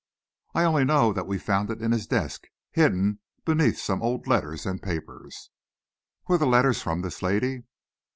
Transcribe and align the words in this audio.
"I 0.55 0.63
only 0.63 0.83
know 0.83 1.13
that 1.13 1.27
we 1.27 1.37
found 1.37 1.69
it 1.69 1.79
in 1.79 1.91
his 1.91 2.07
desk, 2.07 2.47
hidden 2.71 3.19
beneath 3.45 3.77
some 3.77 4.01
old 4.01 4.25
letters 4.25 4.65
and 4.65 4.81
papers." 4.81 5.51
"Were 6.27 6.39
the 6.39 6.47
letters 6.47 6.81
from 6.81 7.01
this 7.03 7.21
lady?" 7.21 7.65